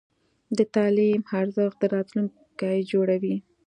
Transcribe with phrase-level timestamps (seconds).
[0.57, 3.35] د تعلیم ارزښت د راتلونکي جوړوي.